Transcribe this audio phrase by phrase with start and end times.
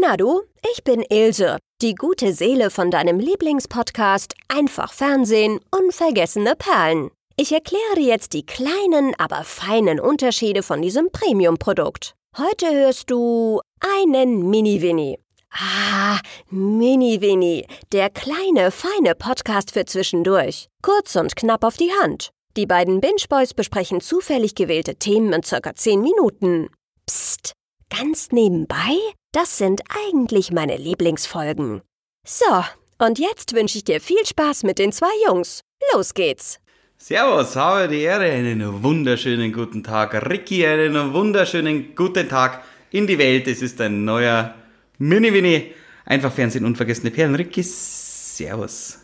[0.00, 0.42] Na du,
[0.72, 7.10] ich bin Ilse, die gute Seele von deinem Lieblingspodcast Einfach Fernsehen, unvergessene Perlen.
[7.36, 12.14] Ich erkläre dir jetzt die kleinen, aber feinen Unterschiede von diesem Premium-Produkt.
[12.36, 15.18] Heute hörst du einen Mini-Winnie.
[15.50, 16.20] Ah,
[16.50, 20.68] Mini-Winnie, der kleine, feine Podcast für zwischendurch.
[20.82, 22.30] Kurz und knapp auf die Hand.
[22.56, 26.68] Die beiden Binge Boys besprechen zufällig gewählte Themen in circa 10 Minuten.
[27.06, 27.52] Psst,
[27.90, 28.96] ganz nebenbei?
[29.40, 31.82] Das sind eigentlich meine Lieblingsfolgen.
[32.26, 32.64] So,
[32.98, 35.60] und jetzt wünsche ich dir viel Spaß mit den zwei Jungs.
[35.94, 36.58] Los geht's!
[36.96, 40.28] Servus, habe die Ehre, einen wunderschönen guten Tag.
[40.28, 43.46] Ricky, einen wunderschönen guten Tag in die Welt.
[43.46, 44.56] Es ist ein neuer
[44.98, 45.72] Mini-Winnie.
[46.04, 47.36] Einfach Fernsehen, unvergessene Perlen.
[47.36, 48.98] Ricky, servus.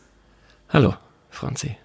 [0.69, 0.95] Hallo,
[1.31, 1.77] Franzi.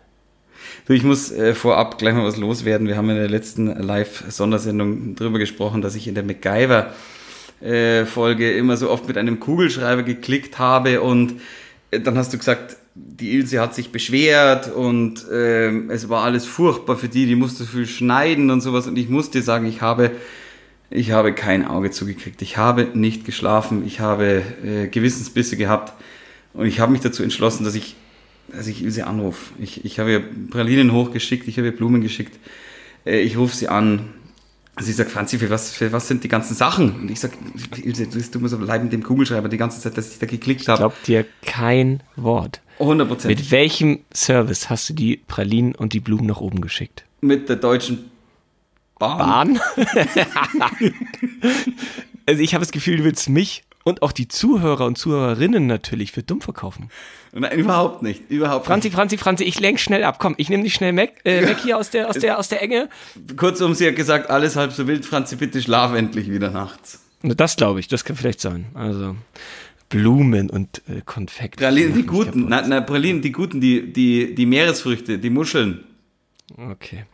[0.87, 2.87] Du, ich muss äh, vorab gleich mal was loswerden.
[2.87, 6.23] Wir haben in der letzten Live-Sondersendung darüber gesprochen, dass ich in der
[7.61, 11.41] MacGyver-Folge immer so oft mit einem Kugelschreiber geklickt habe und
[11.91, 16.45] äh, dann hast du gesagt, die Ilse hat sich beschwert und äh, es war alles
[16.45, 19.81] furchtbar für die, die musste viel schneiden und sowas und ich muss dir sagen, ich
[19.81, 20.11] habe
[20.91, 22.41] ich habe kein Auge zugekriegt.
[22.41, 23.85] Ich habe nicht geschlafen.
[23.85, 25.93] Ich habe äh, Gewissensbisse gehabt.
[26.55, 27.95] Und ich habe mich dazu entschlossen, dass ich
[28.55, 29.53] also ich will sie anrufen.
[29.59, 32.37] Ich, ich habe ihr Pralinen hochgeschickt, ich habe ihr Blumen geschickt.
[33.05, 34.09] Äh, ich rufe sie an.
[34.81, 36.95] Sie sagt, Franzi, für was, für was sind die ganzen Sachen?
[37.01, 37.33] Und ich sage,
[37.83, 40.75] Ilse, du so bleib mit dem Kugelschreiber die ganze Zeit, dass ich da geklickt habe.
[40.75, 42.61] Ich glaube dir kein Wort.
[42.79, 43.37] 100 Prozent.
[43.37, 47.03] Mit welchem Service hast du die Pralinen und die Blumen nach oben geschickt?
[47.21, 48.09] Mit der Deutschen
[48.97, 49.17] Bahn.
[49.17, 49.59] Bahn?
[52.25, 56.11] also ich habe das Gefühl, du willst mich und auch die Zuhörer und Zuhörerinnen natürlich
[56.11, 56.89] für dumm verkaufen.
[57.31, 58.29] Nein, überhaupt nicht.
[58.29, 58.95] Überhaupt Franzi, nicht.
[58.95, 60.17] Franzi, Franzi, ich lenk schnell ab.
[60.19, 62.61] Komm, ich nehme dich schnell weg, äh, weg hier aus der, aus, der, aus der
[62.61, 62.89] Enge.
[63.37, 65.05] Kurzum, sie hat gesagt, alles halb so wild.
[65.05, 67.01] Franzi, bitte schlaf endlich wieder nachts.
[67.21, 68.67] Das glaube ich, das kann vielleicht sein.
[68.73, 69.15] Also
[69.89, 71.59] Blumen und äh, Konfekt.
[71.59, 75.83] Pralinen, die guten, nein, nein, Pralinen, die guten, die, die, die Meeresfrüchte, die Muscheln.
[76.57, 77.05] Okay.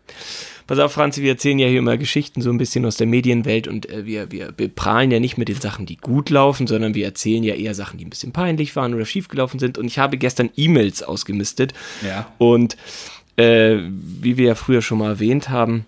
[0.68, 3.68] Pass auf, Franzi, wir erzählen ja hier immer Geschichten so ein bisschen aus der Medienwelt
[3.68, 6.96] und äh, wir, wir, wir prahlen ja nicht mit den Sachen, die gut laufen, sondern
[6.96, 9.78] wir erzählen ja eher Sachen, die ein bisschen peinlich waren oder schiefgelaufen sind.
[9.78, 11.74] Und ich habe gestern E-Mails ausgemistet.
[12.03, 12.31] Ja.
[12.40, 12.78] Und
[13.38, 15.86] äh, wie wir ja früher schon mal erwähnt haben,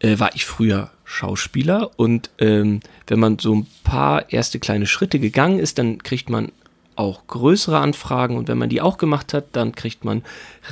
[0.00, 5.18] äh, war ich früher Schauspieler und ähm, wenn man so ein paar erste kleine Schritte
[5.18, 6.52] gegangen ist, dann kriegt man
[6.98, 10.24] auch größere Anfragen und wenn man die auch gemacht hat, dann kriegt man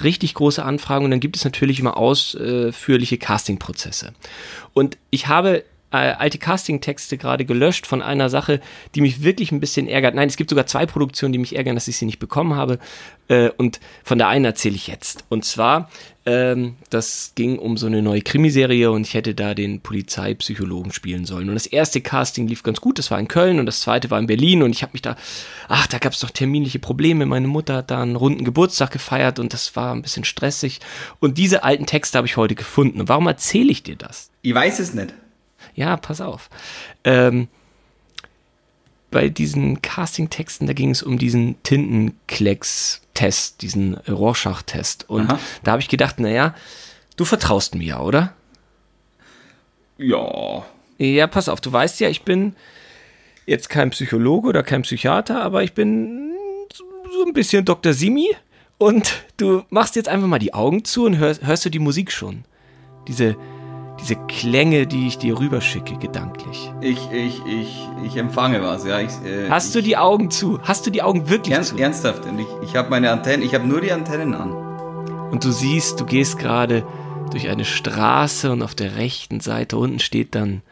[0.02, 4.12] richtig große Anfragen und dann gibt es natürlich immer ausführliche Castingprozesse.
[4.74, 5.64] Und ich habe
[5.96, 8.60] alte Casting-Texte gerade gelöscht von einer Sache,
[8.94, 10.14] die mich wirklich ein bisschen ärgert.
[10.14, 12.78] Nein, es gibt sogar zwei Produktionen, die mich ärgern, dass ich sie nicht bekommen habe.
[13.28, 15.24] Äh, und von der einen erzähle ich jetzt.
[15.28, 15.88] Und zwar
[16.26, 21.24] ähm, das ging um so eine neue Krimiserie und ich hätte da den Polizeipsychologen spielen
[21.24, 21.48] sollen.
[21.48, 24.18] Und das erste Casting lief ganz gut, das war in Köln und das zweite war
[24.18, 25.16] in Berlin und ich habe mich da,
[25.68, 27.26] ach, da gab es doch terminliche Probleme.
[27.26, 30.80] Meine Mutter hat da einen runden Geburtstag gefeiert und das war ein bisschen stressig.
[31.20, 33.00] Und diese alten Texte habe ich heute gefunden.
[33.00, 34.30] Und warum erzähle ich dir das?
[34.42, 35.14] Ich weiß es nicht.
[35.76, 36.50] Ja, pass auf.
[37.04, 37.48] Ähm,
[39.10, 45.08] bei diesen Casting-Texten, da ging es um diesen Tintenklecks-Test, diesen Rorschach-Test.
[45.08, 45.38] Und Aha.
[45.62, 46.54] da habe ich gedacht, naja,
[47.16, 48.34] du vertraust mir ja, oder?
[49.98, 50.64] Ja.
[50.98, 52.56] Ja, pass auf, du weißt ja, ich bin
[53.44, 56.32] jetzt kein Psychologe oder kein Psychiater, aber ich bin
[57.12, 57.92] so ein bisschen Dr.
[57.92, 58.34] Simi.
[58.78, 62.12] Und du machst jetzt einfach mal die Augen zu und hörst, hörst du die Musik
[62.12, 62.44] schon.
[63.08, 63.36] Diese
[64.00, 66.72] diese Klänge, die ich dir rüberschicke, gedanklich.
[66.80, 69.00] Ich, ich, ich, ich empfange was, ja.
[69.00, 70.60] Ich, äh, Hast ich, du die Augen zu?
[70.62, 71.78] Hast du die Augen wirklich ernst, zu?
[71.78, 72.24] Ernsthaft.
[72.26, 74.52] Und ich, ich habe meine Antennen, ich habe nur die Antennen an.
[75.30, 76.86] Und du siehst, du gehst gerade
[77.30, 80.62] durch eine Straße und auf der rechten Seite unten steht dann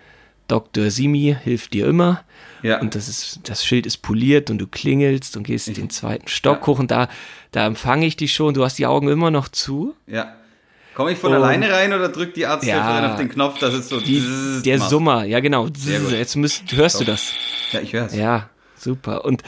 [0.48, 0.90] Dr.
[0.90, 2.22] Simi hilft dir immer.
[2.62, 2.80] Ja.
[2.80, 6.28] Und das, ist, das Schild ist poliert und du klingelst und gehst ich, den zweiten
[6.28, 6.66] Stock ja.
[6.66, 7.08] hoch und da,
[7.50, 8.54] da empfange ich dich schon.
[8.54, 9.94] Du hast die Augen immer noch zu.
[10.06, 10.34] Ja.
[10.94, 13.74] Komme ich von und alleine rein oder drückt die Arzthelferin ja, auf den Knopf, dass
[13.74, 14.22] es so die,
[14.64, 14.90] Der macht.
[14.90, 15.66] Summer, ja genau.
[15.66, 17.32] Jetzt müsst, hörst du das.
[17.72, 18.14] Ja, ich hör's.
[18.14, 19.24] Ja, super.
[19.24, 19.42] Und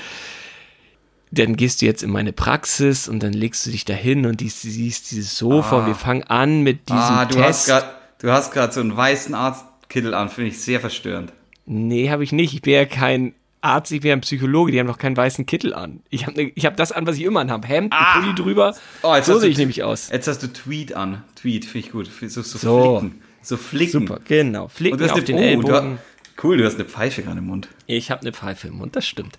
[1.31, 4.41] dann gehst du jetzt in meine Praxis und dann legst du dich da hin und
[4.41, 5.79] die, siehst dieses Sofa ah.
[5.81, 7.47] und wir fangen an mit diesem ah, du Test.
[7.49, 11.33] Hast grad, du hast gerade so einen weißen Arztkittel an, finde ich sehr verstörend.
[11.67, 12.55] Nee, habe ich nicht.
[12.55, 13.35] Ich bin ja kein
[13.67, 16.01] Arzt, ich wäre ein Psychologe, die haben noch keinen weißen Kittel an.
[16.11, 17.67] Ich habe ne, hab das an, was ich immer anhabe.
[17.69, 18.19] Hemd, ah.
[18.19, 18.75] Pulli drüber.
[19.03, 20.11] Oh, so sehe ich nämlich aus.
[20.11, 21.23] Jetzt hast du Tweet an.
[21.35, 22.09] Tweet, finde ich gut.
[22.21, 23.23] So, so, so, Flicken.
[23.43, 24.07] So Flicken.
[24.07, 24.69] Super, genau.
[24.69, 25.99] Flicken Und du hast auf den oh, Ellbogen.
[26.37, 27.69] Du, cool, du hast eine Pfeife gerade im Mund.
[27.87, 29.39] Ich habe eine Pfeife im Mund, das stimmt.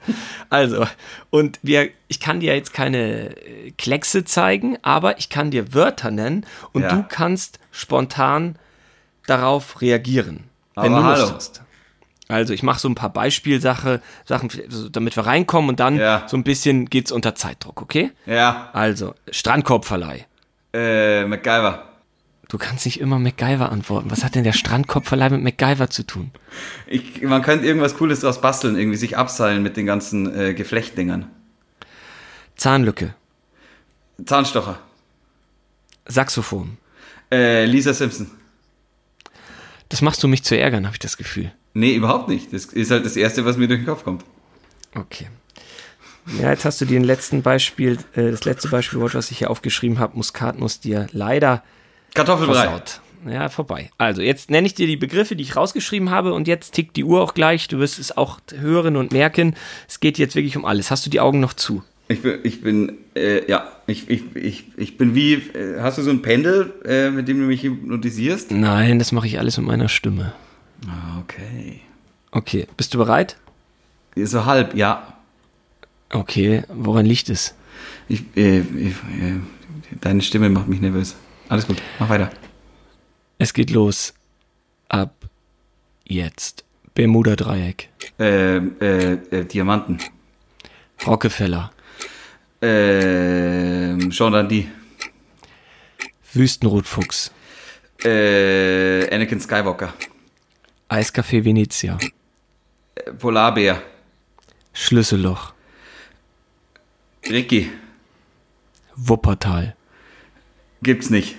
[0.49, 0.85] Also,
[1.29, 6.11] und wir, ich kann dir jetzt keine äh, Kleckse zeigen, aber ich kann dir Wörter
[6.11, 6.95] nennen und ja.
[6.95, 8.57] du kannst spontan
[9.25, 10.45] darauf reagieren,
[10.75, 11.61] wenn aber du Lust hast.
[12.29, 14.49] Also ich mache so ein paar Beispielsachen, Sachen,
[14.91, 16.23] damit wir reinkommen und dann Ja.
[16.27, 18.11] so ein bisschen geht's unter Zeitdruck, okay?
[18.25, 18.69] Ja.
[18.73, 20.25] Also, Strandkorbverleih.
[20.73, 21.83] Äh, MacGyver.
[22.49, 24.09] Du kannst nicht immer MacGyver antworten.
[24.11, 26.31] Was hat denn der Strandkorbverleih mit MacGyver zu tun?
[26.85, 31.27] Ich, man könnte irgendwas Cooles draus basteln, irgendwie sich abseilen mit den ganzen äh, Geflechtdingern.
[32.55, 33.13] Zahnlücke.
[34.25, 34.79] Zahnstocher.
[36.07, 36.77] Saxophon.
[37.31, 38.31] Äh, Lisa Simpson.
[39.89, 41.51] Das machst du mich zu ärgern, habe ich das Gefühl.
[41.77, 42.51] Nee, überhaupt nicht.
[42.51, 44.23] Das ist halt das Erste, was mir durch den Kopf kommt.
[44.95, 45.27] Okay.
[46.41, 49.99] Ja, jetzt hast du dir letzten Beispiel, äh, das letzte Beispielwort, was ich hier aufgeschrieben
[49.99, 51.63] habe, Muskatnuss, dir leider
[52.15, 52.63] Kartoffelbrei.
[52.63, 53.01] versaut.
[53.29, 53.91] Ja, vorbei.
[53.99, 57.03] Also, jetzt nenne ich dir die Begriffe, die ich rausgeschrieben habe und jetzt tickt die
[57.03, 57.67] Uhr auch gleich.
[57.67, 59.55] Du wirst es auch hören und merken.
[59.87, 60.89] Es geht jetzt wirklich um alles.
[60.89, 61.83] Hast du die Augen noch zu?
[62.07, 66.01] Ich bin, ich bin, äh, ja, ich, ich, ich, ich bin wie, äh, hast du
[66.01, 68.49] so ein Pendel, äh, mit dem du mich hypnotisierst?
[68.49, 70.33] Nein, das mache ich alles mit meiner Stimme.
[70.85, 71.81] Ah, Okay.
[72.31, 73.37] Okay, bist du bereit?
[74.15, 75.17] So halb, ja.
[76.11, 77.55] Okay, woran liegt es?
[78.07, 79.39] Ich, äh, ich, äh,
[80.01, 81.15] deine Stimme macht mich nervös.
[81.49, 82.29] Alles gut, mach weiter.
[83.37, 84.13] Es geht los.
[84.89, 85.15] Ab
[86.05, 86.63] jetzt.
[86.93, 87.89] Bermuda-Dreieck.
[88.19, 89.99] Äh, äh, äh, Diamanten.
[91.05, 91.71] Rockefeller.
[92.61, 94.69] Äh, Jean Dandy.
[96.33, 97.31] Wüstenrotfuchs.
[98.03, 99.93] Äh, Anakin Skywalker.
[100.89, 101.97] Eiscafé Venezia.
[103.19, 103.81] Polarbär.
[104.73, 105.53] Schlüsselloch.
[107.29, 107.71] Ricky.
[108.95, 109.75] Wuppertal.
[110.81, 111.35] Gibt's nicht.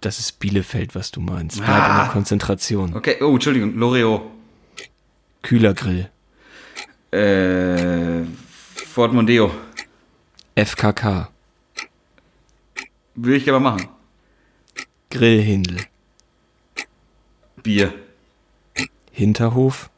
[0.00, 1.56] Das ist Bielefeld, was du meinst.
[1.58, 1.90] Bleib Ah.
[1.90, 2.94] in der Konzentration.
[2.94, 4.20] Okay, oh, Entschuldigung, L'Oreal.
[5.42, 6.10] Kühlergrill.
[7.12, 8.24] Äh,
[8.74, 9.50] Ford Mondeo.
[10.54, 11.30] FKK.
[13.14, 13.88] Würde ich aber machen.
[15.10, 15.78] Grillhindel.
[17.66, 17.92] Bier.
[19.10, 19.90] Hinterhof.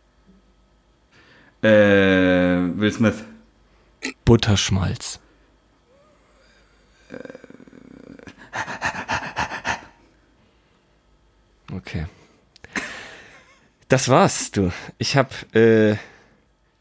[1.62, 3.24] Äh, Will Smith.
[4.24, 5.20] Butterschmalz.
[11.70, 12.06] Okay.
[13.88, 14.72] Das war's, du.
[14.96, 15.92] Ich hab, äh,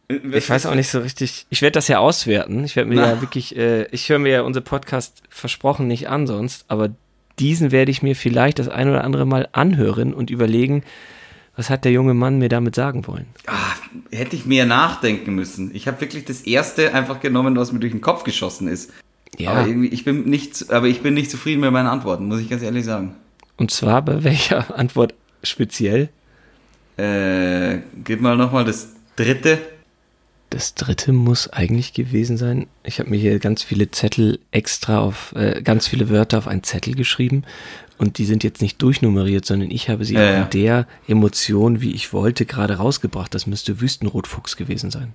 [0.08, 1.48] ich weiß auch nicht so richtig.
[1.50, 2.64] Ich werde das ja auswerten.
[2.64, 3.08] Ich werde mir Na.
[3.16, 6.96] ja wirklich, äh, ich höre mir ja unser Podcast versprochen nicht an sonst, aber
[7.40, 10.84] diesen werde ich mir vielleicht das ein oder andere Mal anhören und überlegen,
[11.56, 13.26] was hat der junge Mann mir damit sagen wollen.
[13.48, 13.74] Ah,
[14.12, 15.74] hätte ich mehr nachdenken müssen.
[15.74, 18.92] Ich habe wirklich das erste einfach genommen, was mir durch den Kopf geschossen ist.
[19.38, 19.52] Ja.
[19.52, 22.62] Aber ich bin nicht, aber ich bin nicht zufrieden mit meinen Antworten, muss ich ganz
[22.62, 23.16] ehrlich sagen.
[23.58, 25.14] Und zwar bei welcher Antwort
[25.44, 26.10] speziell?
[26.98, 29.60] Äh, gib mal nochmal das dritte.
[30.50, 32.68] Das dritte muss eigentlich gewesen sein.
[32.84, 36.64] Ich habe mir hier ganz viele Zettel extra auf, äh, ganz viele Wörter auf einen
[36.64, 37.44] Zettel geschrieben
[37.98, 40.44] und die sind jetzt nicht durchnummeriert, sondern ich habe sie Ja, auch ja.
[40.44, 43.34] in der Emotion, wie ich wollte, gerade rausgebracht.
[43.34, 45.14] Das müsste Wüstenrotfuchs gewesen sein.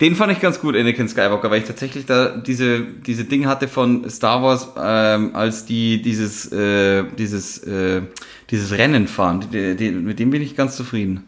[0.00, 3.68] Den fand ich ganz gut, Anakin Skywalker, weil ich tatsächlich da diese, diese Ding hatte
[3.68, 8.02] von Star Wars, ähm, als die dieses, äh, dieses, äh,
[8.50, 9.44] dieses Rennen fahren.
[9.52, 11.24] Die, die, mit dem bin ich ganz zufrieden.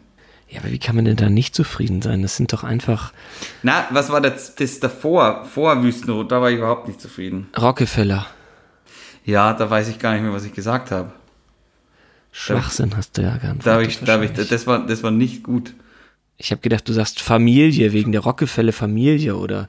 [0.49, 2.21] Ja, aber wie kann man denn da nicht zufrieden sein?
[2.21, 3.11] Das sind doch einfach
[3.63, 6.31] Na, was war das, das davor, vor Wüstenrot?
[6.31, 7.47] Da war ich überhaupt nicht zufrieden.
[7.59, 8.27] Rockefeller.
[9.25, 11.11] Ja, da weiß ich gar nicht mehr, was ich gesagt habe.
[12.31, 13.65] Schwachsinn hast du ja geantwortet.
[13.65, 15.73] Da ich, da ich, das war, das war nicht gut.
[16.37, 19.67] ich habe gedacht, du sagst Familie wegen der Rockefeller Familie oder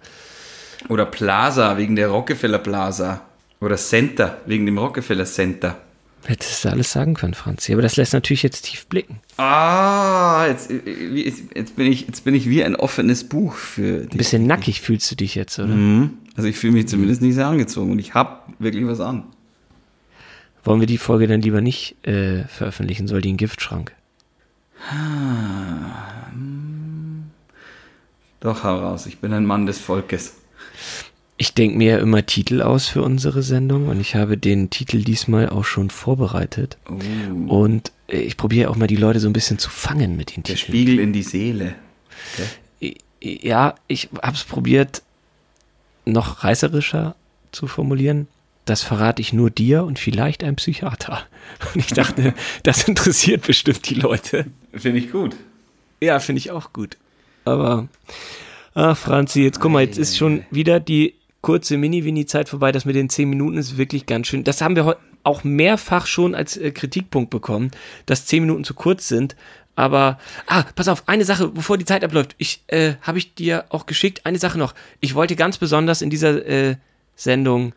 [0.89, 3.23] Oder Plaza wegen der Rockefeller Plaza.
[3.61, 5.79] Oder Center wegen dem Rockefeller Center.
[6.29, 7.73] Hättest du alles sagen können, Franzi.
[7.73, 9.21] Aber das lässt natürlich jetzt tief blicken.
[9.37, 14.19] Ah, jetzt, jetzt, bin ich, jetzt bin ich wie ein offenes Buch für Ein die.
[14.19, 15.69] bisschen nackig fühlst du dich jetzt, oder?
[15.75, 16.11] Mhm.
[16.37, 19.25] Also ich fühle mich zumindest nicht sehr angezogen und ich habe wirklich was an.
[20.65, 23.07] Wollen wir die Folge dann lieber nicht äh, veröffentlichen?
[23.09, 23.93] Soll die in Giftschrank?
[28.41, 30.35] Doch, hau raus, ich bin ein Mann des Volkes.
[31.39, 35.03] Ich denke mir ja immer Titel aus für unsere Sendung und ich habe den Titel
[35.03, 36.79] diesmal auch schon vorbereitet.
[36.89, 40.35] Oh, Und äh, ich probiere auch mal die Leute so ein bisschen zu fangen mit
[40.37, 40.73] den der Titeln.
[40.73, 41.75] Spiegel in die Seele.
[43.23, 45.03] Ja, ich habe es probiert,
[46.05, 47.17] noch reißerischer
[47.53, 48.29] zu formulieren.
[48.65, 51.23] Das verrate ich nur dir und vielleicht einem Psychiater.
[51.75, 54.47] Und ich dachte, das interessiert bestimmt die Leute.
[54.75, 55.37] Finde ich gut.
[56.01, 56.97] Ja, finde ich auch gut.
[57.45, 57.89] Aber,
[58.75, 61.15] ach Franzi, jetzt guck mal, jetzt ist schon wieder die
[61.47, 62.73] kurze Mini-Wini-Zeit vorbei.
[62.73, 64.43] Das mit den zehn Minuten ist wirklich ganz schön.
[64.43, 67.71] Das haben wir heute auch mehrfach schon als äh, Kritikpunkt bekommen,
[68.05, 69.37] dass zehn Minuten zu kurz sind.
[69.77, 72.35] Aber, ah, pass auf, eine Sache, bevor die Zeit abläuft.
[72.39, 74.27] Ich, äh, habe ich dir auch geschickt.
[74.27, 74.75] Eine Sache noch.
[74.99, 76.77] Ich wollte ganz besonders in dieser äh,
[77.15, 77.75] Sendung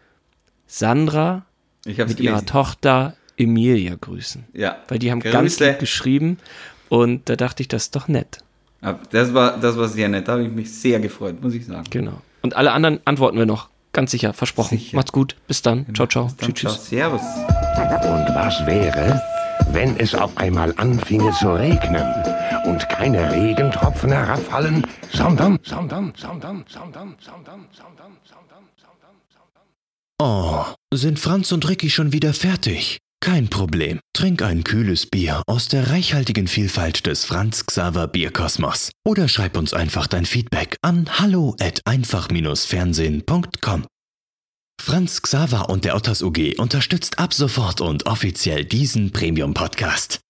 [0.66, 1.46] Sandra
[1.86, 2.46] mit ihrer gelesen.
[2.48, 4.78] Tochter Emilia grüßen Ja.
[4.88, 5.32] weil die haben Grüße.
[5.32, 6.40] ganz lieb geschrieben
[6.90, 8.40] Und da dachte ich, das ist doch nett.
[9.12, 10.28] Das war, das war sehr nett.
[10.28, 11.86] Da habe ich mich sehr gefreut, muss ich sagen.
[11.92, 12.22] Genau.
[12.42, 13.70] Und alle anderen antworten wir noch.
[13.92, 14.78] Ganz sicher, versprochen.
[14.78, 14.96] Sicher.
[14.96, 15.36] Macht's gut.
[15.48, 15.86] Bis dann.
[15.86, 15.96] Genau.
[15.96, 16.26] Ciao, ciao.
[16.26, 16.54] Bis dann.
[16.54, 16.90] Tschüss, tschüss.
[16.90, 17.22] Servus.
[17.22, 19.22] Und was wäre,
[19.72, 22.06] wenn es auf einmal anfinge zu regnen
[22.66, 30.20] und keine Regentropfen herabfallen, sondern, sondern, sondern, sondern, sondern, sondern, sondern, sondern, sondern.
[30.22, 33.00] Oh, sind Franz und Ricky schon wieder fertig?
[33.22, 34.00] Kein Problem.
[34.14, 38.92] Trink ein kühles Bier aus der reichhaltigen Vielfalt des Franz Xaver Bierkosmos.
[39.06, 43.86] Oder schreib uns einfach dein Feedback an hallo at einfach-fernsehen.com.
[44.82, 50.22] Franz Xaver und der Otters UG unterstützt ab sofort und offiziell diesen Premium-Podcast.